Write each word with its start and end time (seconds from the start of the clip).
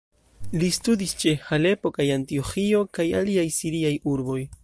Li 0.61 0.69
studis 0.77 1.13
ĉe 1.23 1.33
Halepo 1.49 1.91
kaj 1.99 2.07
Antioĥio 2.15 2.81
kaj 2.99 3.07
aliaj 3.21 3.47
siriaj 3.61 3.95
urboj. 4.15 4.43